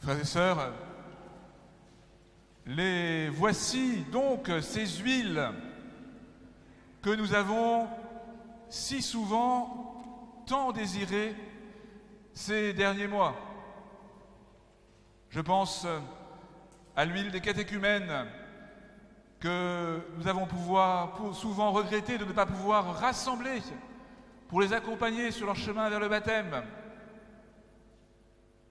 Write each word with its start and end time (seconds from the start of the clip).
Frères 0.00 0.18
et 0.18 0.24
sœurs, 0.24 0.72
les 2.64 3.28
voici 3.28 3.98
donc 4.10 4.50
ces 4.62 4.86
huiles 4.86 5.50
que 7.02 7.10
nous 7.10 7.34
avons 7.34 7.86
si 8.70 9.02
souvent 9.02 10.42
tant 10.46 10.72
désirées 10.72 11.36
ces 12.32 12.72
derniers 12.72 13.08
mois. 13.08 13.36
Je 15.28 15.42
pense 15.42 15.86
à 16.96 17.04
l'huile 17.04 17.30
des 17.30 17.42
catéchumènes 17.42 18.24
que 19.38 20.00
nous 20.16 20.26
avons 20.26 20.48
souvent 21.34 21.72
regretté 21.72 22.16
de 22.16 22.24
ne 22.24 22.32
pas 22.32 22.46
pouvoir 22.46 22.98
rassembler 22.98 23.60
pour 24.48 24.62
les 24.62 24.72
accompagner 24.72 25.30
sur 25.30 25.44
leur 25.44 25.56
chemin 25.56 25.90
vers 25.90 26.00
le 26.00 26.08
baptême. 26.08 26.64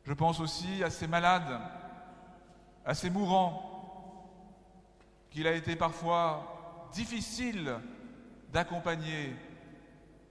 Je 0.10 0.16
pense 0.16 0.40
aussi 0.40 0.84
à 0.84 0.90
ces 0.90 1.06
malades, 1.06 1.62
à 2.84 2.96
ces 2.96 3.12
mourants, 3.12 4.34
qu'il 5.30 5.46
a 5.46 5.54
été 5.54 5.76
parfois 5.76 6.90
difficile 6.94 7.76
d'accompagner 8.52 9.36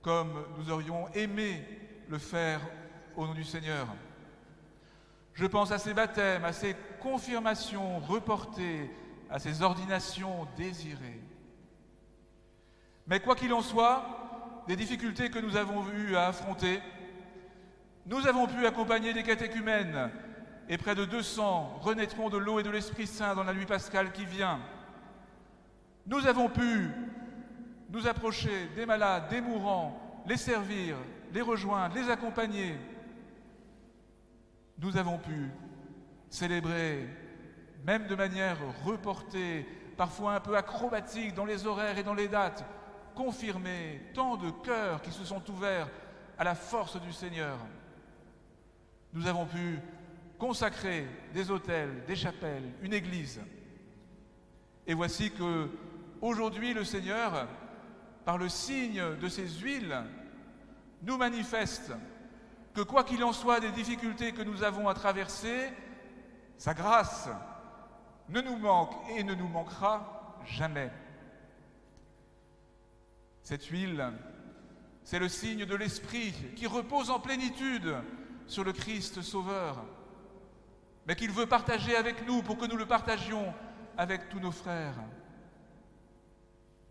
comme 0.03 0.33
nous 0.59 0.69
aurions 0.73 1.06
aimé 1.15 1.65
le 2.09 2.19
faire 2.19 2.61
au 3.15 3.25
nom 3.25 3.34
du 3.34 3.45
Seigneur. 3.45 3.87
Je 5.34 5.47
pense 5.47 5.70
à 5.70 5.79
ces 5.79 5.95
baptêmes, 5.95 6.45
à 6.45 6.53
ces 6.53 6.75
confirmations 7.01 8.01
reportées, 8.01 8.91
à 9.31 9.39
ces 9.39 9.62
ordinations 9.62 10.48
désirées. 10.56 11.23
Mais 13.06 13.20
quoi 13.20 13.37
qu'il 13.37 13.53
en 13.53 13.62
soit, 13.62 14.65
des 14.67 14.75
difficultés 14.75 15.31
que 15.31 15.39
nous 15.39 15.55
avons 15.55 15.89
eues 15.92 16.17
à 16.17 16.27
affronter, 16.27 16.81
nous 18.09 18.27
avons 18.27 18.47
pu 18.47 18.67
accompagner 18.67 19.12
des 19.12 19.23
catéchumènes 19.23 20.11
et 20.69 20.79
près 20.79 20.95
de 20.95 21.05
200 21.05 21.80
renaîtront 21.83 22.31
de 22.31 22.39
l'eau 22.39 22.59
et 22.59 22.62
de 22.62 22.71
l'Esprit 22.71 23.07
Saint 23.07 23.34
dans 23.34 23.45
la 23.45 23.53
nuit 23.53 23.67
pascale 23.67 24.12
qui 24.12 24.25
vient. 24.25 24.61
Nous 26.06 26.27
avons 26.27 26.48
pu 26.48 26.91
nous 27.91 28.06
approcher 28.06 28.69
des 28.75 28.86
malades, 28.86 29.29
des 29.29 29.42
mourants, 29.42 30.23
les 30.27 30.39
servir, 30.39 30.97
les 31.33 31.42
rejoindre, 31.42 31.95
les 31.97 32.09
accompagner. 32.09 32.79
Nous 34.79 34.97
avons 34.97 35.19
pu 35.19 35.51
célébrer, 36.31 37.06
même 37.84 38.06
de 38.06 38.14
manière 38.14 38.56
reportée, 38.84 39.67
parfois 39.98 40.34
un 40.34 40.41
peu 40.41 40.56
acrobatique 40.56 41.34
dans 41.34 41.45
les 41.45 41.67
horaires 41.67 41.98
et 41.98 42.05
dans 42.05 42.14
les 42.14 42.29
dates, 42.29 42.64
confirmer 43.14 44.01
tant 44.14 44.39
de 44.39 44.51
cœurs 44.51 45.03
qui 45.03 45.11
se 45.11 45.25
sont 45.25 45.42
ouverts 45.51 45.89
à 46.39 46.45
la 46.45 46.55
force 46.55 46.98
du 47.01 47.12
Seigneur. 47.12 47.59
Nous 49.12 49.27
avons 49.27 49.47
pu 49.47 49.78
consacrer 50.39 51.06
des 51.34 51.51
hôtels, 51.51 52.05
des 52.06 52.17
chapelles, 52.17 52.73
une 52.83 52.92
église. 52.92 53.41
Et 54.87 54.95
voici 54.95 55.31
que 55.31 55.69
aujourd'hui 56.20 56.75
le 56.75 56.84
Seigneur, 56.84 57.48
par 58.25 58.39
le 58.39 58.48
signe 58.48 59.03
de 59.20 59.29
ses 59.29 59.48
huiles, 59.48 59.97
nous 61.03 61.17
manifeste 61.17 61.92
que 62.75 62.83
quoi 62.83 63.05
qu'il 63.05 63.25
en 63.25 63.33
soit 63.33 63.61
des 63.61 63.73
difficultés 63.73 64.33
que 64.33 64.42
nous 64.42 64.62
avons 64.62 64.89
à 64.89 64.95
traverser, 64.95 65.70
sa 66.56 66.75
grâce 66.75 67.29
ne 68.29 68.41
nous 68.41 68.56
manque 68.56 68.95
et 69.17 69.25
ne 69.25 69.34
nous 69.34 69.48
manquera 69.48 70.36
jamais. 70.45 70.91
Cette 73.42 73.64
huile, 73.67 74.12
c'est 75.05 75.19
le 75.19 75.29
signe 75.29 75.64
de 75.64 75.75
l'Esprit 75.75 76.34
qui 76.55 76.67
repose 76.67 77.11
en 77.11 77.19
plénitude 77.19 77.97
sur 78.49 78.65
le 78.65 78.73
Christ 78.73 79.23
Sauveur, 79.23 79.85
mais 81.07 81.15
qu'il 81.15 81.31
veut 81.31 81.47
partager 81.47 81.95
avec 81.95 82.27
nous 82.27 82.43
pour 82.43 82.59
que 82.59 82.67
nous 82.67 82.77
le 82.77 82.87
partagions 82.87 83.55
avec 83.97 84.29
tous 84.29 84.41
nos 84.41 84.51
frères. 84.51 84.97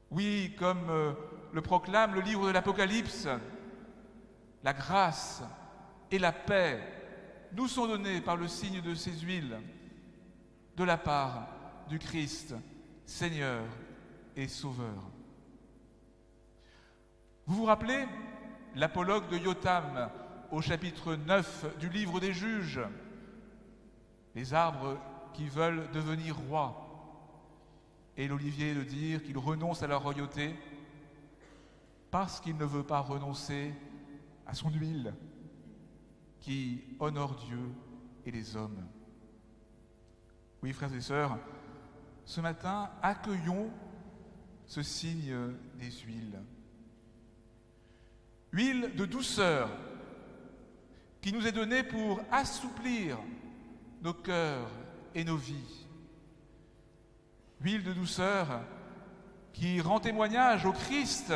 Oui, 0.10 0.56
comme 0.58 0.90
euh, 0.90 1.14
le 1.52 1.62
proclame 1.62 2.16
le 2.16 2.22
livre 2.22 2.48
de 2.48 2.52
l'Apocalypse, 2.52 3.28
la 4.64 4.74
grâce 4.74 5.44
et 6.12 6.20
la 6.20 6.32
paix 6.32 6.82
nous 7.54 7.68
sont 7.68 7.88
données 7.88 8.22
par 8.22 8.38
le 8.38 8.48
signe 8.48 8.82
de 8.82 8.96
ces 8.96 9.12
huiles 9.20 9.58
de 10.76 10.84
la 10.84 10.98
part 10.98 11.48
du 11.90 12.00
Christ, 12.00 12.54
Seigneur 13.06 13.64
et 14.36 14.48
Sauveur. 14.48 15.04
Vous 17.46 17.56
vous 17.56 17.66
rappelez 17.66 18.06
l'apologue 18.76 19.30
de 19.30 19.38
Yotam 19.38 20.10
au 20.52 20.62
chapitre 20.62 21.16
9 21.16 21.78
du 21.80 21.90
livre 21.90 22.20
des 22.20 22.34
juges, 22.34 22.82
les 24.36 24.54
arbres 24.54 24.98
qui 25.34 25.48
veulent 25.48 25.90
devenir 25.92 26.38
rois, 26.38 26.84
et 28.18 28.28
l'olivier 28.28 28.74
de 28.74 28.84
dire 28.84 29.24
qu'il 29.24 29.38
renonce 29.38 29.84
à 29.84 29.88
la 29.88 29.98
royauté 29.98 30.56
parce 32.10 32.40
qu'il 32.40 32.58
ne 32.58 32.66
veut 32.66 32.84
pas 32.84 33.00
renoncer 33.00 33.74
à 34.48 34.54
son 34.54 34.72
huile 34.72 35.14
qui 36.40 36.82
honore 37.00 37.36
Dieu 37.36 37.60
et 38.26 38.32
les 38.32 38.56
hommes. 38.56 38.88
Oui, 40.64 40.74
frères 40.74 40.94
et 40.94 41.02
sœurs, 41.02 41.38
ce 42.26 42.42
matin, 42.42 42.90
accueillons 43.04 43.70
ce 44.66 44.82
signe 44.82 45.36
des 45.76 45.92
huiles. 45.92 46.42
Huile 48.52 48.94
de 48.96 49.06
douceur 49.06 49.70
qui 51.28 51.34
nous 51.34 51.46
est 51.46 51.52
donnée 51.52 51.84
pour 51.84 52.22
assouplir 52.32 53.18
nos 54.02 54.14
cœurs 54.14 54.72
et 55.14 55.26
nos 55.26 55.36
vies. 55.36 55.86
Huile 57.60 57.84
de 57.84 57.92
douceur 57.92 58.62
qui 59.52 59.82
rend 59.82 60.00
témoignage 60.00 60.66
au 60.66 60.72
Christ 60.72 61.34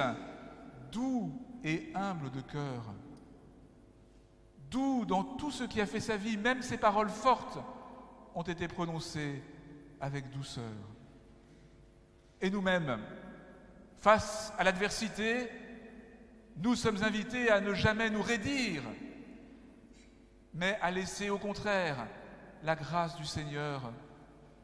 doux 0.93 1.33
et 1.65 1.91
humble 1.93 2.31
de 2.31 2.39
cœur. 2.39 2.85
Doux 4.69 5.03
dans 5.03 5.25
tout 5.25 5.51
ce 5.51 5.65
qui 5.65 5.81
a 5.81 5.85
fait 5.85 5.99
sa 5.99 6.15
vie, 6.15 6.37
même 6.37 6.61
ses 6.61 6.77
paroles 6.77 7.09
fortes 7.09 7.59
ont 8.33 8.43
été 8.43 8.69
prononcées 8.69 9.43
avec 9.99 10.29
douceur. 10.29 10.63
Et 12.39 12.49
nous-mêmes, 12.49 12.97
face 13.99 14.53
à 14.57 14.63
l'adversité, 14.63 15.49
nous 16.55 16.75
sommes 16.75 17.03
invités 17.03 17.51
à 17.51 17.59
ne 17.59 17.73
jamais 17.73 18.09
nous 18.09 18.21
raidir, 18.21 18.83
mais 20.53 20.77
à 20.81 20.91
laisser 20.91 21.29
au 21.29 21.37
contraire 21.37 22.07
la 22.63 22.75
grâce 22.75 23.15
du 23.15 23.25
Seigneur 23.25 23.91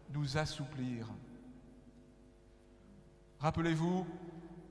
nous 0.09 0.37
assouplir. 0.37 1.07
Rappelez-vous 3.39 4.05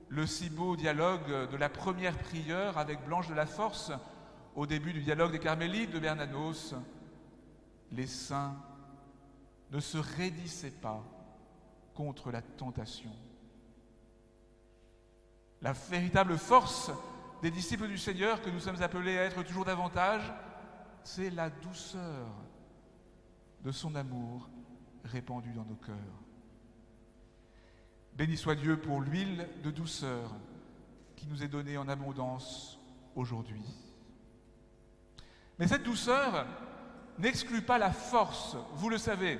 le 0.09 0.25
si 0.25 0.49
beau 0.49 0.75
dialogue 0.75 1.49
de 1.51 1.57
la 1.57 1.69
première 1.69 2.17
prieure 2.17 2.77
avec 2.77 3.03
Blanche 3.05 3.27
de 3.27 3.33
la 3.33 3.45
Force 3.45 3.91
au 4.55 4.65
début 4.65 4.93
du 4.93 5.01
dialogue 5.01 5.31
des 5.31 5.39
Carmélites 5.39 5.91
de 5.91 5.99
Bernanos. 5.99 6.75
Les 7.91 8.07
saints 8.07 8.55
ne 9.71 9.79
se 9.79 9.97
raidissaient 9.97 10.71
pas 10.71 11.03
contre 11.93 12.31
la 12.31 12.41
tentation. 12.41 13.11
La 15.61 15.73
véritable 15.73 16.37
force 16.37 16.91
des 17.41 17.51
disciples 17.51 17.87
du 17.87 17.97
Seigneur 17.97 18.41
que 18.41 18.49
nous 18.49 18.59
sommes 18.59 18.81
appelés 18.81 19.17
à 19.17 19.23
être 19.23 19.43
toujours 19.43 19.65
davantage, 19.65 20.21
c'est 21.07 21.29
la 21.29 21.49
douceur 21.49 22.27
de 23.63 23.71
son 23.71 23.95
amour 23.95 24.49
répandu 25.05 25.53
dans 25.53 25.63
nos 25.63 25.75
cœurs. 25.75 25.95
Béni 28.13 28.35
soit 28.35 28.55
Dieu 28.55 28.77
pour 28.77 28.99
l'huile 28.99 29.47
de 29.63 29.71
douceur 29.71 30.35
qui 31.15 31.25
nous 31.27 31.43
est 31.43 31.47
donnée 31.47 31.77
en 31.77 31.87
abondance 31.87 32.77
aujourd'hui. 33.15 33.63
Mais 35.57 35.67
cette 35.69 35.83
douceur 35.83 36.45
n'exclut 37.17 37.61
pas 37.61 37.77
la 37.77 37.93
force, 37.93 38.57
vous 38.73 38.89
le 38.89 38.97
savez. 38.97 39.39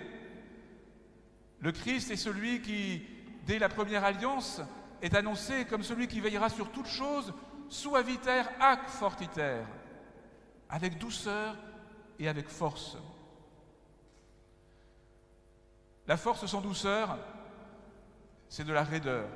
Le 1.59 1.74
Christ 1.74 2.12
est 2.12 2.15
celui 2.15 2.62
qui, 2.62 3.03
dès 3.45 3.59
la 3.59 3.68
première 3.68 4.06
alliance, 4.06 4.62
est 5.01 5.15
annoncé 5.15 5.65
comme 5.65 5.83
celui 5.83 6.07
qui 6.07 6.21
veillera 6.21 6.47
sur 6.47 6.71
toutes 6.71 6.88
choses, 6.88 7.33
suaviter 7.68 8.44
ac 8.62 8.88
fortiter, 8.88 9.63
avec 10.69 10.98
douceur 10.98 11.56
et 12.19 12.28
avec 12.28 12.48
force. 12.50 12.98
La 16.08 16.18
force 16.18 16.46
sans 16.46 16.62
douceur, 16.62 17.18
c'est 18.50 18.64
de 18.64 18.74
la 18.74 18.84
raideur, 18.84 19.28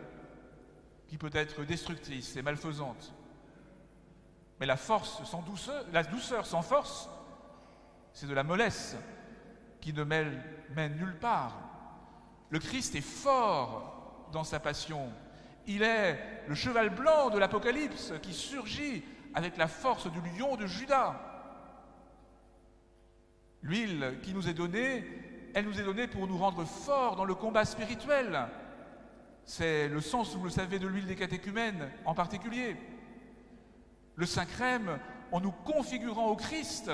qui 1.08 1.18
peut 1.18 1.32
être 1.34 1.64
destructrice 1.64 2.36
et 2.38 2.42
malfaisante. 2.42 3.14
Mais 4.60 4.66
la 4.66 4.78
force 4.78 5.24
sans 5.26 5.42
douceur, 5.42 5.86
la 5.92 6.04
douceur 6.04 6.46
sans 6.46 6.62
force, 6.62 7.10
c'est 8.14 8.28
de 8.28 8.34
la 8.34 8.44
mollesse 8.44 8.96
qui 9.82 9.94
ne 9.94 10.04
mène, 10.04 10.42
mène 10.76 10.96
nulle 10.98 11.18
part. 11.18 11.58
Le 12.50 12.60
Christ 12.60 12.96
est 12.96 13.02
fort 13.02 14.28
dans 14.32 14.44
sa 14.44 14.60
passion. 14.60 15.12
Il 15.68 15.84
est 15.84 16.46
le 16.48 16.56
cheval 16.56 16.90
blanc 16.90 17.30
de 17.30 17.38
l'Apocalypse 17.38 18.14
qui 18.22 18.34
surgit 18.34 19.04
avec 19.34 19.58
la 19.58 19.68
force 19.68 20.12
du 20.12 20.20
lion 20.38 20.56
de 20.56 20.68
Judas. 20.68 21.20
L'huile 23.62 24.20
qui 24.24 24.34
nous 24.34 24.50
est 24.50 24.54
donnée, 24.54 25.06
elle 25.54 25.66
nous 25.66 25.80
est 25.80 25.84
donnée 25.84 26.08
pour 26.08 26.28
nous 26.28 26.38
rendre 26.38 26.66
forts 26.66 27.16
dans 27.16 27.26
le 27.26 27.36
combat 27.36 27.66
spirituel. 27.66 28.48
C'est 29.46 29.88
le 29.88 30.02
sens, 30.02 30.36
vous 30.36 30.44
le 30.44 30.50
savez, 30.50 30.80
de 30.80 30.88
l'huile 30.88 31.06
des 31.06 31.16
catéchumènes 31.16 31.90
en 32.06 32.14
particulier. 32.14 32.76
Le 34.16 34.26
Saint-Crème, 34.26 35.00
en 35.32 35.40
nous 35.40 35.52
configurant 35.52 36.28
au 36.28 36.36
Christ, 36.36 36.92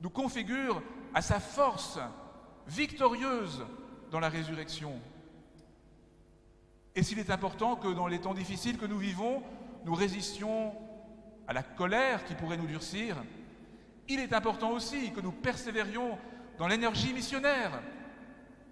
nous 0.00 0.10
configure 0.10 0.82
à 1.14 1.22
sa 1.22 1.40
force 1.40 1.98
victorieuse 2.66 3.64
dans 4.10 4.20
la 4.20 4.28
résurrection. 4.28 5.00
Et 6.94 7.02
s'il 7.02 7.18
est 7.18 7.30
important 7.30 7.76
que 7.76 7.88
dans 7.88 8.06
les 8.06 8.20
temps 8.20 8.34
difficiles 8.34 8.78
que 8.78 8.86
nous 8.86 8.98
vivons, 8.98 9.42
nous 9.84 9.94
résistions 9.94 10.74
à 11.50 11.52
la 11.52 11.64
colère 11.64 12.24
qui 12.26 12.36
pourrait 12.36 12.56
nous 12.56 12.68
durcir, 12.68 13.16
il 14.06 14.20
est 14.20 14.32
important 14.32 14.70
aussi 14.70 15.10
que 15.12 15.20
nous 15.20 15.32
persévérions 15.32 16.16
dans 16.56 16.68
l'énergie 16.68 17.12
missionnaire, 17.12 17.82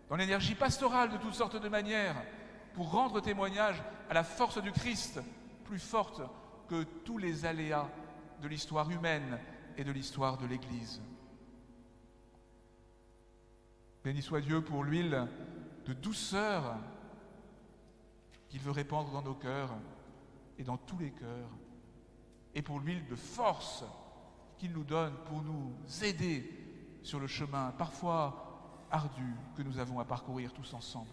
dans 0.08 0.14
l'énergie 0.14 0.54
pastorale 0.54 1.10
de 1.10 1.16
toutes 1.16 1.34
sortes 1.34 1.60
de 1.60 1.68
manières, 1.68 2.14
pour 2.74 2.92
rendre 2.92 3.20
témoignage 3.20 3.82
à 4.08 4.14
la 4.14 4.22
force 4.22 4.62
du 4.62 4.70
Christ, 4.70 5.20
plus 5.64 5.80
forte 5.80 6.22
que 6.68 6.84
tous 7.04 7.18
les 7.18 7.44
aléas 7.44 7.88
de 8.40 8.46
l'histoire 8.46 8.88
humaine 8.88 9.40
et 9.76 9.82
de 9.82 9.90
l'histoire 9.90 10.38
de 10.38 10.46
l'Église. 10.46 11.02
Béni 14.04 14.22
soit 14.22 14.40
Dieu 14.40 14.62
pour 14.62 14.84
l'huile 14.84 15.26
de 15.84 15.94
douceur 15.94 16.76
qu'il 18.48 18.60
veut 18.60 18.70
répandre 18.70 19.10
dans 19.10 19.22
nos 19.22 19.34
cœurs 19.34 19.74
et 20.58 20.62
dans 20.62 20.76
tous 20.76 20.98
les 20.98 21.10
cœurs, 21.10 21.50
et 22.54 22.62
pour 22.62 22.80
l'huile 22.80 23.06
de 23.06 23.14
force 23.14 23.84
qu'il 24.58 24.72
nous 24.72 24.84
donne 24.84 25.14
pour 25.26 25.42
nous 25.42 25.72
aider 26.02 26.50
sur 27.02 27.20
le 27.20 27.26
chemin 27.26 27.72
parfois 27.72 28.86
ardu 28.90 29.34
que 29.56 29.62
nous 29.62 29.78
avons 29.78 30.00
à 30.00 30.04
parcourir 30.04 30.52
tous 30.52 30.74
ensemble. 30.74 31.08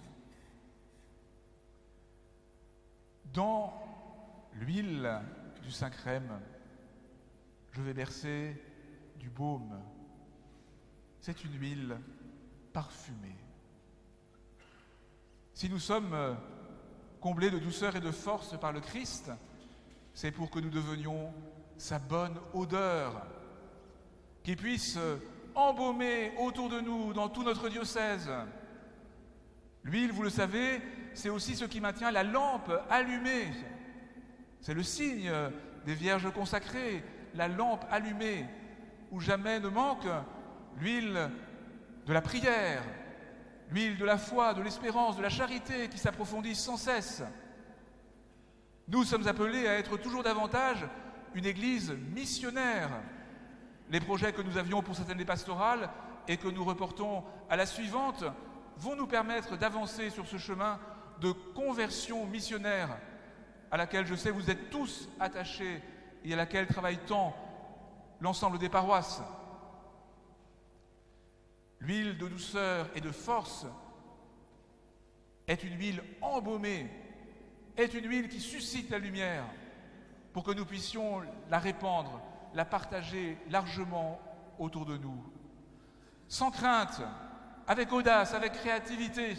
Dans 3.33 3.73
l'huile 4.53 5.21
du 5.61 5.71
Saint-Crème, 5.71 6.39
je 7.71 7.81
vais 7.81 7.93
verser 7.93 8.61
du 9.17 9.29
baume. 9.29 9.81
C'est 11.19 11.43
une 11.43 11.59
huile 11.59 11.99
parfumée. 12.71 13.35
Si 15.53 15.69
nous 15.69 15.79
sommes 15.79 16.38
comblés 17.19 17.51
de 17.51 17.59
douceur 17.59 17.95
et 17.95 18.01
de 18.01 18.11
force 18.11 18.57
par 18.59 18.71
le 18.71 18.81
Christ, 18.81 19.31
c'est 20.15 20.31
pour 20.31 20.50
que 20.50 20.59
nous 20.59 20.69
devenions 20.69 21.33
sa 21.77 22.00
bonne 22.00 22.39
odeur, 22.53 23.27
qui 24.44 24.56
puisse 24.56 24.97
embaumer 25.53 26.31
autour 26.39 26.69
de 26.69 26.79
nous 26.79 27.13
dans 27.13 27.27
tout 27.27 27.44
notre 27.44 27.67
diocèse. 27.67 28.31
L'huile, 29.83 30.13
vous 30.13 30.23
le 30.23 30.29
savez, 30.29 30.81
c'est 31.13 31.29
aussi 31.29 31.56
ce 31.56 31.65
qui 31.65 31.81
maintient 31.81 32.12
la 32.12 32.23
lampe 32.23 32.71
allumée. 32.89 33.51
C'est 34.62 34.73
le 34.73 34.83
signe 34.83 35.31
des 35.85 35.94
vierges 35.94 36.31
consacrées, 36.31 37.03
la 37.35 37.50
lampe 37.50 37.85
allumée, 37.91 38.45
où 39.12 39.19
jamais 39.19 39.59
ne 39.59 39.67
manque 39.67 40.07
l'huile 40.79 41.29
de 42.06 42.13
la 42.13 42.21
prière, 42.21 42.83
l'huile 43.69 43.97
de 43.97 44.06
la 44.06 44.17
foi, 44.17 44.53
de 44.53 44.62
l'espérance, 44.62 45.17
de 45.17 45.21
la 45.21 45.29
charité 45.29 45.89
qui 45.89 45.97
s'approfondissent 45.97 46.63
sans 46.63 46.77
cesse. 46.77 47.21
Nous 48.87 49.03
sommes 49.03 49.27
appelés 49.27 49.67
à 49.67 49.79
être 49.79 49.97
toujours 49.97 50.21
davantage 50.21 50.85
une 51.33 51.45
église 51.45 51.91
missionnaire. 52.13 52.89
Les 53.89 53.99
projets 53.99 54.31
que 54.31 54.43
nous 54.43 54.57
avions 54.57 54.83
pour 54.83 54.95
cette 54.95 55.09
année 55.09 55.25
pastorale 55.25 55.89
et 56.27 56.37
que 56.37 56.47
nous 56.47 56.63
reportons 56.63 57.23
à 57.49 57.55
la 57.55 57.65
suivante 57.65 58.23
vont 58.77 58.95
nous 58.95 59.07
permettre 59.07 59.57
d'avancer 59.57 60.09
sur 60.09 60.27
ce 60.27 60.37
chemin 60.37 60.79
de 61.19 61.31
conversion 61.31 62.25
missionnaire 62.25 62.97
à 63.71 63.77
laquelle 63.77 64.05
je 64.05 64.15
sais 64.15 64.31
vous 64.31 64.49
êtes 64.51 64.69
tous 64.69 65.09
attachés 65.19 65.81
et 66.23 66.33
à 66.33 66.35
laquelle 66.35 66.67
travaille 66.67 66.99
tant 67.07 67.35
l'ensemble 68.21 68.59
des 68.59 68.69
paroisses. 68.69 69.21
L'huile 71.79 72.17
de 72.17 72.27
douceur 72.27 72.89
et 72.95 73.01
de 73.01 73.11
force 73.11 73.65
est 75.47 75.63
une 75.63 75.77
huile 75.77 76.03
embaumée, 76.21 76.89
est 77.77 77.94
une 77.94 78.07
huile 78.07 78.30
qui 78.30 78.39
suscite 78.39 78.89
la 78.89 79.00
lumière 79.00 79.45
pour 80.33 80.44
que 80.44 80.51
nous 80.51 80.66
puissions 80.66 81.22
la 81.50 81.60
répandre, 81.60 82.22
la 82.54 82.66
partager 82.66 83.38
largement 83.50 84.19
autour 84.60 84.86
de 84.86 84.98
nous. 84.98 85.24
Sans 86.27 86.51
crainte, 86.51 87.01
avec 87.68 87.92
audace, 87.92 88.33
avec 88.33 88.54
créativité, 88.54 89.36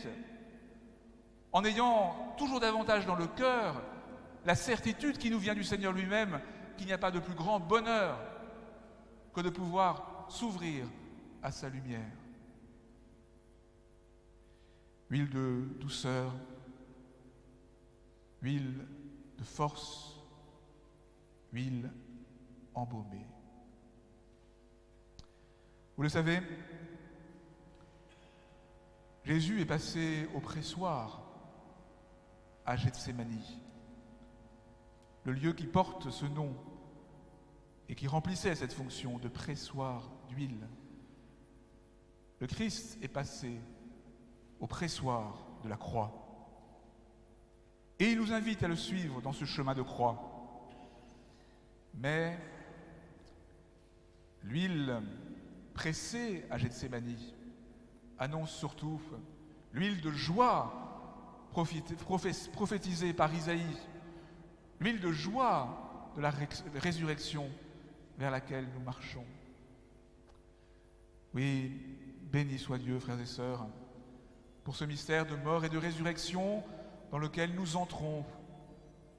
en 1.52 1.64
ayant 1.64 2.34
toujours 2.36 2.60
davantage 2.60 3.06
dans 3.06 3.14
le 3.14 3.26
cœur 3.26 3.82
la 4.44 4.54
certitude 4.54 5.18
qui 5.18 5.30
nous 5.30 5.38
vient 5.38 5.54
du 5.54 5.64
Seigneur 5.64 5.92
lui-même 5.92 6.40
qu'il 6.76 6.86
n'y 6.86 6.92
a 6.92 6.98
pas 6.98 7.10
de 7.10 7.18
plus 7.18 7.34
grand 7.34 7.58
bonheur 7.58 8.18
que 9.34 9.40
de 9.40 9.50
pouvoir 9.50 10.26
s'ouvrir 10.28 10.86
à 11.42 11.50
sa 11.50 11.68
lumière. 11.68 12.12
Huile 15.10 15.28
de 15.30 15.68
douceur, 15.80 16.32
huile 18.46 18.86
de 19.38 19.42
force, 19.42 20.20
huile 21.52 21.90
embaumée. 22.74 23.26
Vous 25.96 26.04
le 26.04 26.08
savez, 26.08 26.40
Jésus 29.24 29.60
est 29.60 29.66
passé 29.66 30.28
au 30.32 30.38
pressoir 30.38 31.24
à 32.64 32.76
Gethsemane, 32.76 33.42
le 35.24 35.32
lieu 35.32 35.52
qui 35.52 35.66
porte 35.66 36.10
ce 36.10 36.26
nom 36.26 36.54
et 37.88 37.96
qui 37.96 38.06
remplissait 38.06 38.54
cette 38.54 38.72
fonction 38.72 39.18
de 39.18 39.26
pressoir 39.26 40.08
d'huile. 40.28 40.68
Le 42.38 42.46
Christ 42.46 42.96
est 43.02 43.08
passé 43.08 43.58
au 44.60 44.68
pressoir 44.68 45.48
de 45.64 45.68
la 45.68 45.76
croix. 45.76 46.25
Et 47.98 48.12
il 48.12 48.18
nous 48.18 48.32
invite 48.32 48.62
à 48.62 48.68
le 48.68 48.76
suivre 48.76 49.22
dans 49.22 49.32
ce 49.32 49.44
chemin 49.44 49.74
de 49.74 49.82
croix. 49.82 50.22
Mais 51.94 52.38
l'huile 54.42 55.00
pressée 55.72 56.44
à 56.50 56.58
Gethsemane 56.58 57.16
annonce 58.18 58.54
surtout 58.54 59.00
l'huile 59.72 60.00
de 60.02 60.10
joie 60.10 60.82
prophétisée 61.52 63.14
par 63.14 63.32
Isaïe, 63.32 63.78
l'huile 64.78 65.00
de 65.00 65.10
joie 65.10 66.12
de 66.16 66.20
la 66.20 66.32
résurrection 66.74 67.48
vers 68.18 68.30
laquelle 68.30 68.68
nous 68.74 68.80
marchons. 68.80 69.24
Oui, 71.32 71.72
béni 72.30 72.58
soit 72.58 72.78
Dieu, 72.78 72.98
frères 72.98 73.20
et 73.20 73.26
sœurs, 73.26 73.66
pour 74.64 74.76
ce 74.76 74.84
mystère 74.84 75.26
de 75.26 75.36
mort 75.36 75.64
et 75.64 75.68
de 75.68 75.78
résurrection 75.78 76.62
dans 77.16 77.22
lequel 77.22 77.54
nous 77.54 77.76
entrons, 77.76 78.26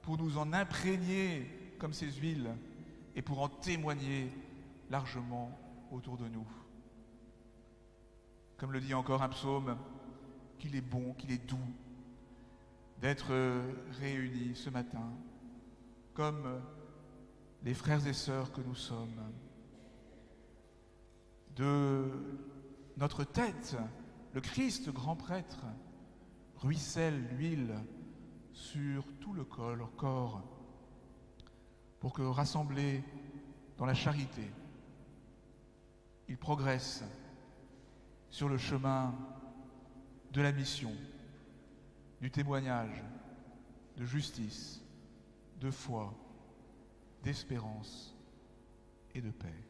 pour 0.02 0.18
nous 0.18 0.38
en 0.38 0.52
imprégner 0.52 1.74
comme 1.80 1.92
ces 1.92 2.12
huiles 2.12 2.48
et 3.16 3.22
pour 3.22 3.40
en 3.40 3.48
témoigner 3.48 4.30
largement 4.88 5.50
autour 5.90 6.16
de 6.16 6.28
nous. 6.28 6.46
Comme 8.56 8.70
le 8.70 8.80
dit 8.80 8.94
encore 8.94 9.24
un 9.24 9.28
psaume, 9.28 9.76
qu'il 10.60 10.76
est 10.76 10.80
bon, 10.80 11.12
qu'il 11.14 11.32
est 11.32 11.44
doux 11.44 11.58
d'être 13.00 13.32
réunis 13.98 14.54
ce 14.54 14.70
matin, 14.70 15.12
comme 16.14 16.62
les 17.64 17.74
frères 17.74 18.06
et 18.06 18.12
sœurs 18.12 18.52
que 18.52 18.60
nous 18.60 18.76
sommes, 18.76 19.32
de 21.56 22.12
notre 22.96 23.24
tête, 23.24 23.76
le 24.34 24.40
Christ 24.40 24.88
grand 24.90 25.16
prêtre, 25.16 25.64
ruisselle 26.60 27.26
l'huile 27.36 27.74
sur 28.52 29.04
tout 29.20 29.32
le 29.32 29.44
corps, 29.44 30.42
pour 32.00 32.12
que 32.12 32.22
rassemblés 32.22 33.02
dans 33.76 33.86
la 33.86 33.94
charité, 33.94 34.50
il 36.28 36.36
progresse 36.36 37.04
sur 38.28 38.48
le 38.48 38.58
chemin 38.58 39.14
de 40.32 40.42
la 40.42 40.52
mission, 40.52 40.92
du 42.20 42.30
témoignage, 42.30 43.02
de 43.96 44.04
justice, 44.04 44.82
de 45.60 45.70
foi, 45.70 46.14
d'espérance 47.22 48.16
et 49.14 49.20
de 49.20 49.30
paix. 49.30 49.64